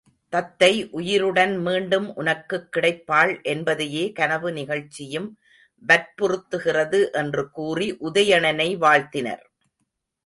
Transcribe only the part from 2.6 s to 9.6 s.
கிடைப்பாள் என்பதையே கனவு நிகழ்ச்சியும் வற்புறுத்துகிறது என்று கூறி உதயணனை வாழ்த்தினர்.